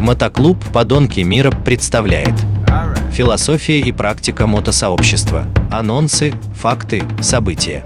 [0.00, 2.32] Мотоклуб «Подонки мира» представляет
[3.12, 5.44] Философия и практика мотосообщества.
[5.70, 7.84] Анонсы, факты, события.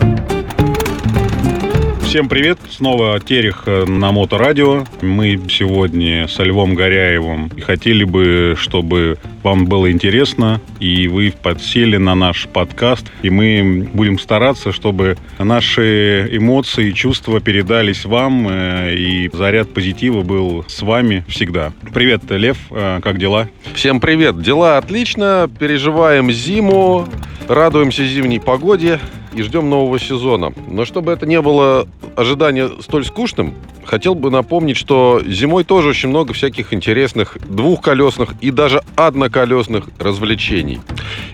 [2.15, 2.61] Всем привет!
[2.71, 4.85] Снова Терех э, на Моторадио.
[5.03, 11.97] Мы сегодня со Львом Горяевым и хотели бы, чтобы вам было интересно, и вы подсели
[11.97, 18.95] на наш подкаст, и мы будем стараться, чтобы наши эмоции и чувства передались вам, э,
[18.95, 21.73] и заряд позитива был с вами всегда.
[21.93, 23.49] Привет, Лев, э, как дела?
[23.75, 24.41] Всем привет!
[24.41, 27.09] Дела отлично, переживаем зиму,
[27.49, 29.01] радуемся зимней погоде
[29.35, 30.53] и ждем нового сезона.
[30.69, 36.09] Но чтобы это не было ожидание столь скучным, хотел бы напомнить, что зимой тоже очень
[36.09, 40.81] много всяких интересных двухколесных и даже одноколесных развлечений.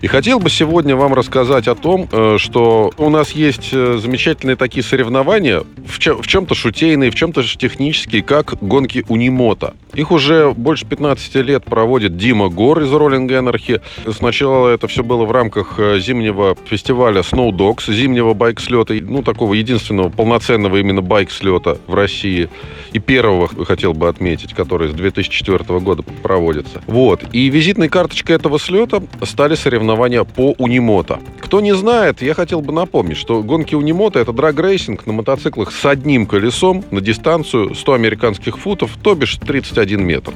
[0.00, 4.56] И хотел бы сегодня вам рассказать о том, э, что у нас есть э, замечательные
[4.56, 9.74] такие соревнования, в, чем- в чем-то шутейные, в чем-то технические, как гонки Унимота.
[9.95, 13.80] Их уже больше 15 лет проводит Дима Гор из Rolling Energy.
[14.12, 19.55] Сначала это все было в рамках э, зимнего фестиваля Snow Dogs, зимнего байк-слета, ну, такого
[19.55, 22.49] единственного полноценного именно байк-слета в России.
[22.93, 26.82] И первого хотел бы отметить, который с 2004 года проводится.
[26.87, 27.23] Вот.
[27.32, 31.21] И визитной карточкой этого слета стали соревнования по Унимота.
[31.41, 35.85] Кто не знает, я хотел бы напомнить, что гонки Унимота это драг-рейсинг на мотоциклах с
[35.85, 40.32] одним колесом на дистанцию 100 американских футов, то бишь 31 метр.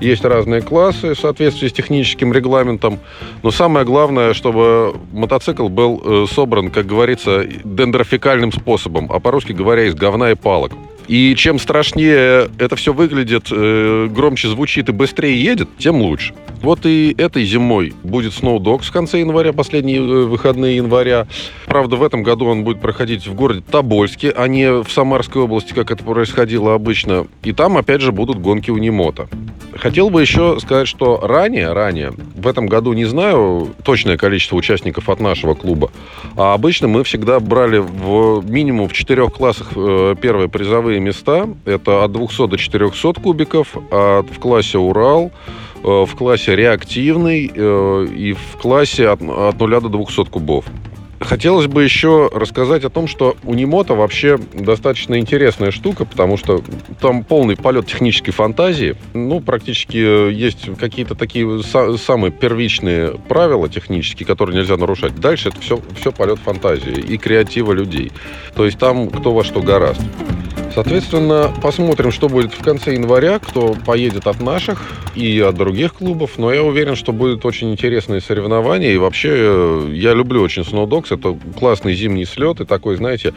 [0.00, 2.98] Есть разные классы в соответствии с техническим регламентом,
[3.42, 6.97] но самое главное, чтобы мотоцикл был э, собран, как говорится,
[7.64, 10.72] дендрофикальным способом, а по-русски говоря, из говна и палок.
[11.08, 16.34] И чем страшнее это все выглядит, э, громче звучит и быстрее едет, тем лучше.
[16.60, 21.26] Вот и этой зимой будет Snow Dogs в конце января, последние э, выходные января.
[21.66, 25.72] Правда, в этом году он будет проходить в городе Тобольске, а не в Самарской области,
[25.72, 27.26] как это происходило обычно.
[27.42, 29.28] И там, опять же, будут гонки Унимота.
[29.76, 35.08] Хотел бы еще сказать, что ранее, ранее, в этом году не знаю точное количество участников
[35.08, 35.90] от нашего клуба,
[36.36, 41.48] а обычно мы всегда брали в минимум в четырех классах э, первые призовые места.
[41.64, 45.30] Это от 200 до 400 кубиков, а в классе Урал,
[45.82, 50.64] э, в классе реактивный э, и в классе от, от 0 до 200 кубов.
[51.20, 56.62] Хотелось бы еще рассказать о том, что Унимота вообще достаточно интересная штука, потому что
[57.00, 58.94] там полный полет технической фантазии.
[59.14, 65.16] Ну, практически есть какие-то такие са- самые первичные правила технические, которые нельзя нарушать.
[65.16, 68.12] Дальше это все, все полет фантазии и креатива людей.
[68.54, 70.00] То есть там кто во что гораст.
[70.74, 74.80] Соответственно, посмотрим, что будет в конце января, кто поедет от наших
[75.14, 76.32] и от других клубов.
[76.38, 78.92] Но я уверен, что будет очень интересные соревнования.
[78.92, 81.14] И вообще, э, я люблю очень Snow Dogs.
[81.14, 83.34] Это классный зимний слет и такой, знаете,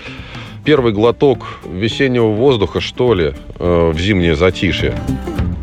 [0.63, 4.93] первый глоток весеннего воздуха, что ли, э, в зимнее затишье.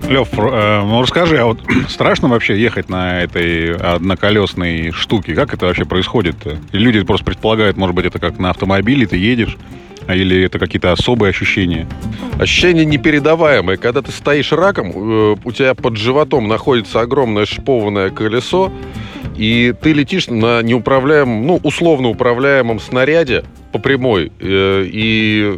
[0.09, 5.35] Лев, э, ну расскажи, а вот страшно вообще ехать на этой одноколесной штуке?
[5.35, 6.37] Как это вообще происходит?
[6.73, 9.57] Люди просто предполагают, может быть, это как на автомобиле, ты едешь,
[10.15, 11.87] или это какие-то особые ощущения?
[12.39, 13.77] Ощущение непередаваемое.
[13.77, 18.73] Когда ты стоишь раком, э, у тебя под животом находится огромное шипованное колесо,
[19.37, 25.57] и ты летишь на неуправляемом, ну, условно управляемом снаряде по прямой, э, и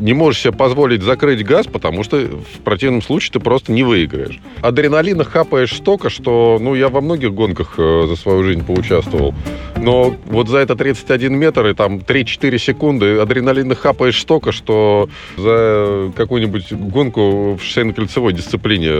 [0.00, 4.38] не можешь себе позволить закрыть газ, потому что в противном случае ты просто не выиграешь.
[4.60, 9.34] Адреналина хапаешь столько, что, ну, я во многих гонках э, за свою жизнь поучаствовал,
[9.76, 16.12] но вот за это 31 метр и там 3-4 секунды адреналина хапаешь столько, что за
[16.16, 18.90] какую-нибудь гонку в шейно-кольцевой дисциплине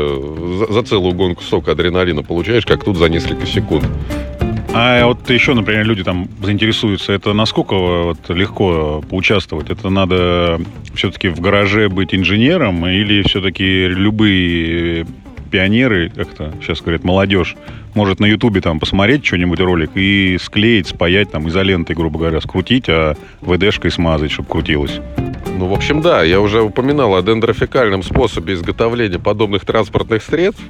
[0.59, 3.85] за, за целую гонку сока адреналина получаешь, как тут за несколько секунд.
[4.79, 9.71] А вот еще, например, люди там заинтересуются, это насколько вот легко поучаствовать?
[9.71, 10.61] Это надо
[10.95, 15.07] все-таки в гараже быть инженером или все-таки любые
[15.51, 17.57] пионеры, как-то сейчас говорят, молодежь,
[17.95, 22.85] может на Ютубе там посмотреть что-нибудь ролик и склеить, спаять там изолентой, грубо говоря, скрутить,
[22.91, 25.01] а ВДшкой смазать, чтобы крутилось.
[25.59, 30.63] Ну, в общем, да, я уже упоминал о дендрофикальном способе изготовления подобных транспортных средств.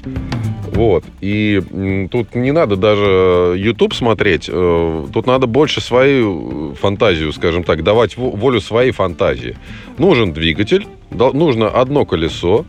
[0.73, 1.05] Вот.
[1.21, 7.83] И тут не надо даже YouTube смотреть, э, тут надо больше свою фантазию, скажем так,
[7.83, 9.57] давать во- волю своей фантазии.
[9.99, 12.67] Нужен двигатель, нужно одно колесо,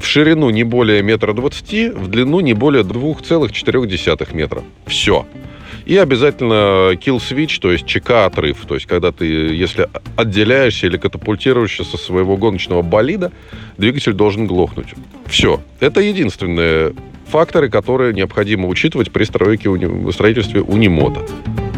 [0.00, 4.62] в ширину не более метра двадцати, в длину не более 2,4 метра.
[4.86, 5.26] Все.
[5.88, 8.58] И обязательно kill switch, то есть ЧК отрыв.
[8.68, 13.32] То есть, когда ты, если отделяешься или катапультируешься со своего гоночного болида,
[13.78, 14.88] двигатель должен глохнуть.
[15.24, 15.62] Все.
[15.80, 16.94] Это единственные
[17.26, 19.70] факторы, которые необходимо учитывать при стройке,
[20.12, 21.22] строительстве унимота.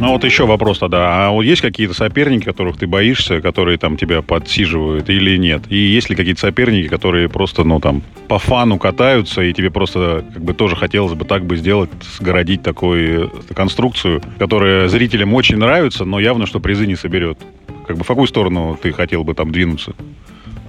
[0.00, 1.26] Ну вот еще вопрос тогда.
[1.26, 5.64] А вот есть какие-то соперники, которых ты боишься, которые там тебя подсиживают или нет?
[5.68, 10.24] И есть ли какие-то соперники, которые просто, ну там, по фану катаются, и тебе просто
[10.32, 15.58] как бы тоже хотелось бы так бы сделать, сгородить такую э, конструкцию, которая зрителям очень
[15.58, 17.38] нравится, но явно, что призы не соберет.
[17.86, 19.92] Как бы в какую сторону ты хотел бы там двинуться?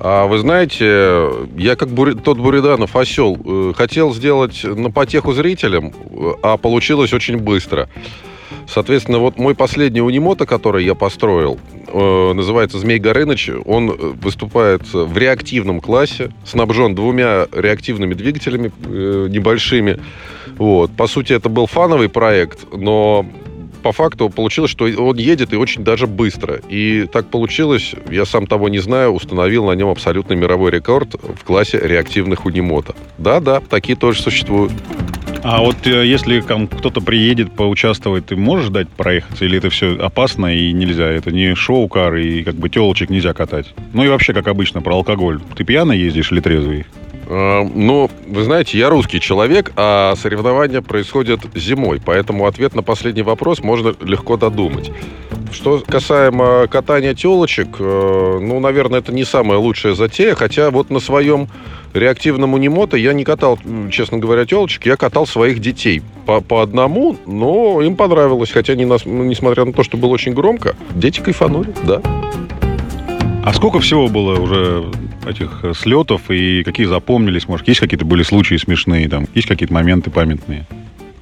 [0.01, 2.15] А вы знаете, я как Бури...
[2.15, 5.93] тот Буриданов осел э, хотел сделать на потеху зрителям,
[6.43, 7.87] а получилось очень быстро.
[8.67, 13.49] Соответственно, вот мой последний унимото, который я построил, э, называется Змей Горыныч.
[13.65, 19.99] Он э, выступает в реактивном классе, снабжен двумя реактивными двигателями э, небольшими.
[20.57, 20.91] Вот.
[20.91, 23.25] По сути, это был фановый проект, но
[23.81, 26.61] по факту получилось, что он едет и очень даже быстро.
[26.69, 31.43] И так получилось, я сам того не знаю, установил на нем абсолютно мировой рекорд в
[31.43, 32.95] классе реактивных унимото.
[33.17, 34.71] Да-да, такие тоже существуют.
[35.43, 39.45] А вот э, если кто-то приедет поучаствовать, ты можешь дать проехаться?
[39.45, 41.07] Или это все опасно и нельзя?
[41.07, 43.73] Это не шоу-кар, и как бы телочек нельзя катать?
[43.93, 45.41] Ну и вообще, как обычно, про алкоголь.
[45.55, 46.85] Ты пьяно ездишь или трезвый?
[47.27, 53.23] Э, ну, вы знаете, я русский человек, а соревнования происходят зимой, поэтому ответ на последний
[53.23, 54.91] вопрос можно легко додумать.
[55.51, 60.99] Что касаемо катания телочек, э, ну, наверное, это не самая лучшая затея, хотя вот на
[60.99, 61.47] своем
[61.97, 63.59] реактивном унимото я не катал,
[63.91, 68.85] честно говоря, телочек, я катал своих детей по, по одному, но им понравилось, хотя не
[68.85, 72.01] нас, несмотря на то, что было очень громко, дети кайфанули, да.
[73.43, 74.85] А сколько всего было уже
[75.27, 77.47] этих э, слетов и какие запомнились?
[77.47, 80.67] Может, есть какие-то были случаи смешные, там, есть какие-то моменты памятные?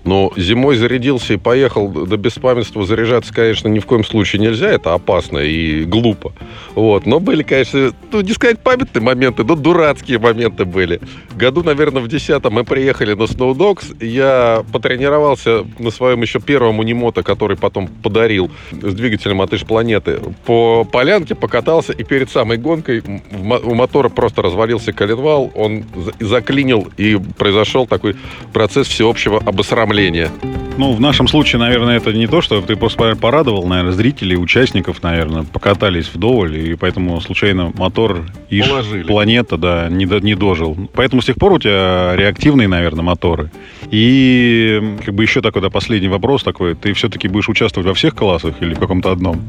[0.09, 4.67] Но зимой зарядился и поехал до беспамятства заряжаться, конечно, ни в коем случае нельзя.
[4.67, 6.33] Это опасно и глупо.
[6.73, 7.05] Вот.
[7.05, 10.99] Но были, конечно, ну, не сказать памятные моменты, но дурацкие моменты были.
[11.35, 14.03] Году, наверное, в десятом мы приехали на Snowdogs.
[14.03, 20.21] Я потренировался на своем еще первом унимото, который потом подарил с двигателем от планеты.
[20.47, 25.51] По полянке покатался, и перед самой гонкой у мотора просто развалился коленвал.
[25.53, 25.83] Он
[26.19, 28.15] заклинил, и произошел такой
[28.53, 30.31] процесс всеобщего обосрамления становления?
[30.77, 35.03] Ну, в нашем случае, наверное, это не то, что ты просто порадовал, наверное, зрителей, участников,
[35.03, 38.63] наверное, покатались вдоволь, и поэтому случайно мотор и
[39.05, 40.77] планета, да, не, не дожил.
[40.93, 43.51] Поэтому с тех пор у тебя реактивные, наверное, моторы.
[43.91, 46.75] И как бы еще такой, да, последний вопрос такой.
[46.75, 49.41] Ты все-таки будешь участвовать во всех классах или в каком-то одном?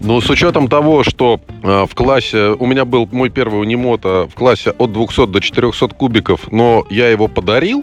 [0.00, 2.56] Ну, с учетом того, что э, в классе...
[2.58, 7.08] У меня был мой первый унимота в классе от 200 до 400 кубиков, но я
[7.08, 7.82] его подарил,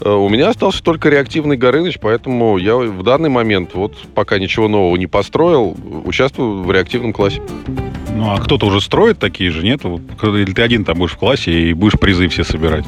[0.00, 4.96] у меня остался только реактивный Горыныч, поэтому я в данный момент, вот пока ничего нового
[4.96, 7.40] не построил, участвую в реактивном классе.
[8.14, 9.82] Ну, а кто-то уже строит такие же, нет?
[9.84, 12.84] Или ты один там будешь в классе и будешь призы все собирать?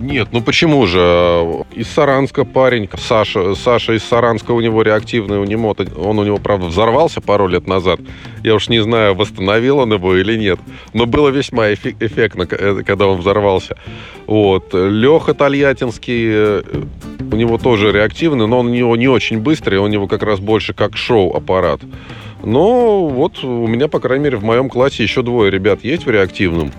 [0.00, 1.64] Нет, ну почему же?
[1.74, 5.80] Из Саранска парень, Саша, Саша из Саранска, у него реактивный унимот.
[5.96, 8.00] Он у него, правда, взорвался пару лет назад.
[8.44, 10.60] Я уж не знаю, восстановил он его или нет.
[10.92, 13.76] Но было весьма эффектно, э, когда он взорвался.
[14.26, 14.72] Вот.
[14.72, 16.62] Леха Тольяттинский, э,
[17.32, 20.38] у него тоже реактивный, но он у него не очень быстрый, у него как раз
[20.38, 21.80] больше как шоу-аппарат.
[22.44, 26.10] Но вот у меня, по крайней мере, в моем классе еще двое ребят есть в
[26.10, 26.70] реактивном.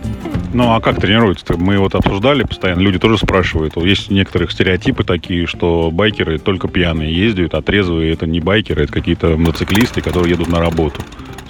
[0.51, 1.45] Ну, а как тренируются?
[1.57, 3.77] Мы вот обсуждали постоянно, люди тоже спрашивают.
[3.77, 8.93] Есть некоторых стереотипы такие, что байкеры только пьяные ездят, а трезвые это не байкеры, это
[8.93, 11.01] какие-то мотоциклисты, которые едут на работу.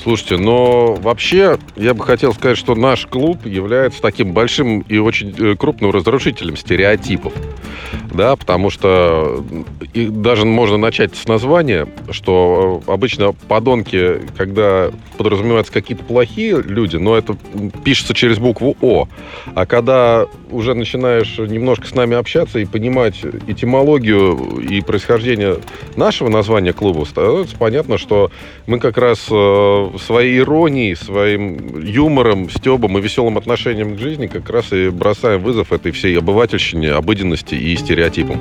[0.01, 5.35] Слушайте, но вообще я бы хотел сказать, что наш клуб является таким большим и очень
[5.37, 7.33] э, крупным разрушителем стереотипов.
[8.13, 9.43] Да, потому что
[9.93, 16.95] и даже можно начать с названия, что э, обычно подонки, когда подразумеваются какие-то плохие люди,
[16.95, 17.35] но это
[17.83, 19.07] пишется через букву О.
[19.53, 25.57] А когда уже начинаешь немножко с нами общаться и понимать этимологию и происхождение
[25.95, 28.31] нашего названия клуба, становится понятно, что
[28.65, 34.49] мы как раз э, своей иронией, своим юмором, стебом и веселым отношением к жизни как
[34.49, 38.39] раз и бросаем вызов этой всей обывательщине, обыденности и стереотипам.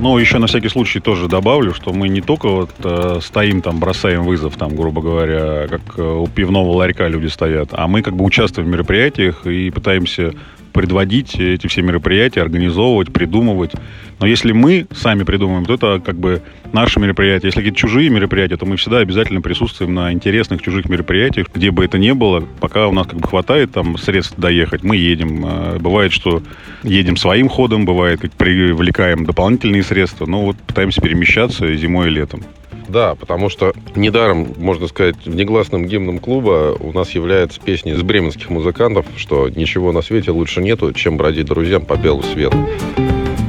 [0.00, 3.80] Ну, еще на всякий случай тоже добавлю, что мы не только вот э, стоим там,
[3.80, 8.14] бросаем вызов, там, грубо говоря, как э, у пивного ларька люди стоят, а мы как
[8.14, 10.34] бы участвуем в мероприятиях и пытаемся
[10.72, 13.72] предводить эти все мероприятия, организовывать, придумывать.
[14.20, 17.48] Но если мы сами придумываем, то это как бы наше мероприятие.
[17.48, 21.84] Если какие-то чужие мероприятия, то мы всегда обязательно присутствуем на интересных чужих мероприятиях, где бы
[21.84, 25.44] это ни было, пока у нас как бы хватает там средств доехать, мы едем.
[25.44, 26.42] А, бывает, что
[26.82, 32.42] едем своим ходом, бывает, как привлекаем дополнительные средства, но вот пытаемся перемещаться зимой и летом.
[32.88, 38.48] Да, потому что недаром, можно сказать, внегласным гимном клуба у нас является песня из бременских
[38.48, 42.56] музыкантов, что ничего на свете лучше нету, чем бродить друзьям по белу свету.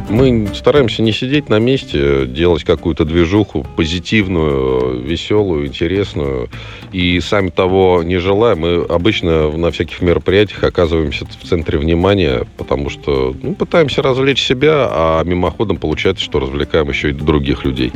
[0.09, 6.49] Мы стараемся не сидеть на месте, делать какую-то движуху позитивную, веселую, интересную.
[6.91, 12.89] И сами того не желая, мы обычно на всяких мероприятиях оказываемся в центре внимания, потому
[12.89, 17.93] что ну, пытаемся развлечь себя, а мимоходом получается, что развлекаем еще и других людей.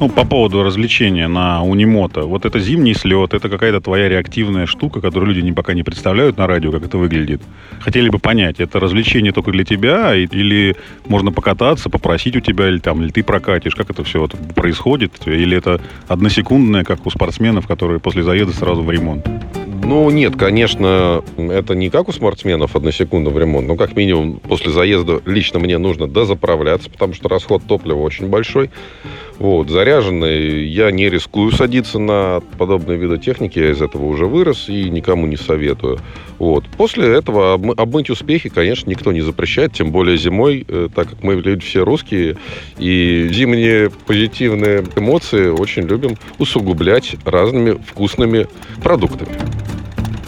[0.00, 2.22] Ну, по поводу развлечения на Унимота.
[2.22, 6.46] Вот это зимний слет, это какая-то твоя реактивная штука, которую люди пока не представляют на
[6.46, 7.42] радио, как это выглядит.
[7.80, 10.74] Хотели бы понять, это развлечение только для тебя, или
[11.06, 15.12] можно покататься, попросить у тебя, или там, или ты прокатишь, как это все вот происходит,
[15.26, 19.28] или это односекундное, как у спортсменов, которые после заезда сразу в ремонт?
[19.82, 22.76] Ну, нет, конечно, это не как у спортсменов
[23.30, 28.00] в ремонт, но как минимум после заезда лично мне нужно дозаправляться, потому что расход топлива
[28.00, 28.70] очень большой.
[29.38, 34.68] Вот, заряженный, я не рискую садиться на подобные виды техники, я из этого уже вырос
[34.68, 35.98] и никому не советую.
[36.40, 36.64] Вот.
[36.78, 41.34] После этого обмыть успехи, конечно, никто не запрещает, тем более зимой, э, так как мы
[41.34, 42.38] люди все русские,
[42.78, 48.46] и зимние позитивные эмоции очень любим усугублять разными вкусными
[48.82, 49.32] продуктами.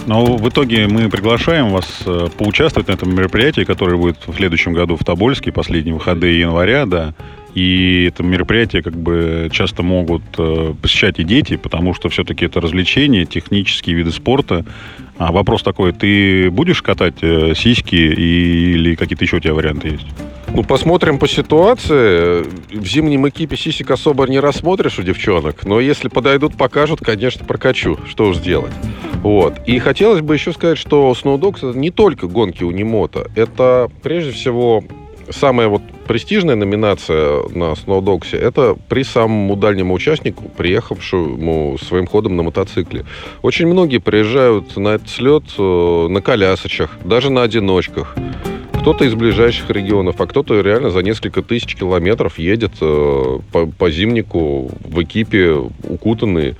[0.07, 4.75] Но в итоге мы приглашаем вас э, поучаствовать на этом мероприятии, которое будет в следующем
[4.75, 7.15] году в Тобольске, последние выходные января, да.
[7.55, 12.61] И это мероприятие как бы часто могут э, посещать и дети, потому что все-таки это
[12.61, 14.65] развлечение, технические виды спорта.
[15.19, 20.07] А вопрос такой, ты будешь катать э, сиськи или какие-то еще у тебя варианты есть?
[20.55, 22.45] Ну, посмотрим по ситуации.
[22.71, 27.99] В зимнем экипе сисек особо не рассмотришь у девчонок, но если подойдут, покажут, конечно, прокачу.
[28.09, 28.73] Что уж сделать.
[29.23, 29.55] Вот.
[29.67, 33.31] И хотелось бы еще сказать, что Dogs это не только гонки у Немота.
[33.35, 34.85] Это, прежде всего,
[35.31, 42.43] самая вот престижная номинация на Сноудоксе– это при самому дальнему участнику, приехавшему своим ходом на
[42.43, 43.05] мотоцикле.
[43.43, 48.17] Очень многие приезжают на этот слет э, на колясочах, даже на одиночках.
[48.81, 53.91] Кто-то из ближайших регионов, а кто-то реально за несколько тысяч километров едет э, по, по
[53.91, 55.53] зимнику в экипе
[55.85, 56.57] укутанные.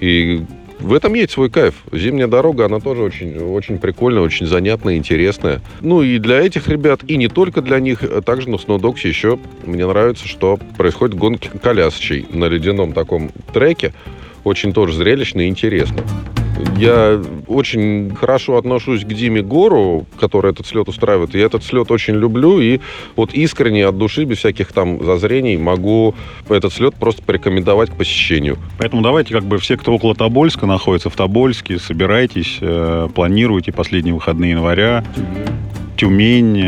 [0.00, 0.42] И
[0.78, 1.74] в этом есть свой кайф.
[1.92, 5.60] Зимняя дорога, она тоже очень, очень прикольная, очень занятная, интересная.
[5.80, 9.38] Ну и для этих ребят, и не только для них, а также на Сноудоксе еще
[9.64, 13.94] мне нравится, что происходят гонки колясочей на ледяном таком треке.
[14.44, 16.02] Очень тоже зрелищно и интересно.
[16.76, 21.34] Я очень хорошо отношусь к Диме Гору, который этот слет устраивает.
[21.34, 22.60] Я этот слет очень люблю.
[22.60, 22.80] И
[23.14, 26.14] вот искренне от души, без всяких там зазрений, могу
[26.48, 28.58] этот слет просто порекомендовать к посещению.
[28.78, 34.14] Поэтому давайте как бы все, кто около Тобольска находится в Тобольске, собирайтесь, э, планируйте последние
[34.14, 35.04] выходные января.
[35.96, 36.62] Тюмень.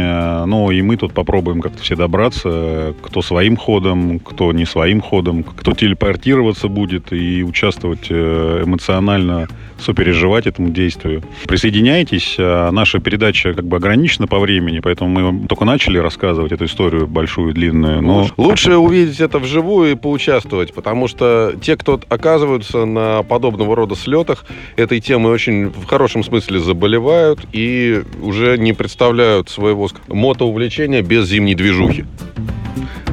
[0.47, 2.94] Ну, и мы тут попробуем как-то все добраться.
[3.02, 10.47] Кто своим ходом, кто не своим ходом, кто телепортироваться будет и участвовать э, эмоционально, сопереживать
[10.47, 11.23] этому действию.
[11.47, 12.37] Присоединяйтесь.
[12.38, 17.06] Э, наша передача как бы ограничена по времени, поэтому мы только начали рассказывать эту историю
[17.06, 18.02] большую, длинную.
[18.02, 18.26] Но...
[18.37, 24.44] Лучше увидеть это вживую и поучаствовать, потому что те, кто оказываются на подобного рода слетах,
[24.76, 31.27] этой темой очень в хорошем смысле заболевают и уже не представляют представляют своего мотоувлечения без
[31.27, 32.05] зимней движухи.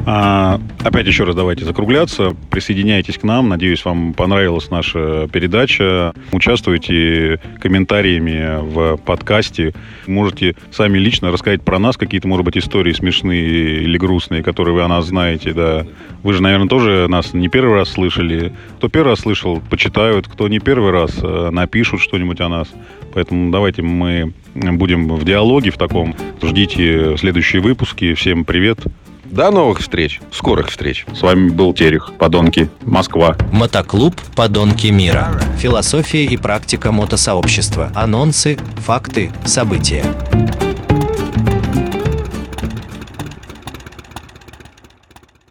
[0.08, 2.36] А, опять еще раз давайте закругляться.
[2.52, 3.50] Присоединяйтесь к нам.
[3.50, 6.14] Надеюсь, вам понравилась наша передача.
[6.32, 9.74] Участвуйте комментариями в подкасте.
[10.06, 14.84] Можете сами лично рассказать про нас какие-то, может быть, истории смешные или грустные, которые вы
[14.84, 15.54] о нас знаете.
[15.54, 15.88] Да.
[16.22, 18.54] Вы же, наверное, тоже нас не первый раз слышали.
[18.78, 20.28] Кто первый раз слышал, почитают.
[20.28, 22.68] Кто не первый раз, э, напишут что-нибудь о нас.
[23.16, 26.16] Поэтому давайте мы будем в диалоге в таком.
[26.44, 28.14] Ждите следующие выпуски.
[28.14, 28.80] Всем привет.
[29.26, 30.22] До новых встреч.
[30.32, 31.06] Скорых встреч.
[31.14, 32.14] С вами был Терех.
[32.18, 32.70] Подонки.
[32.82, 33.36] Москва.
[33.52, 35.42] Мотоклуб «Подонки мира».
[35.58, 37.92] Философия и практика мотосообщества.
[37.96, 40.04] Анонсы, факты, события.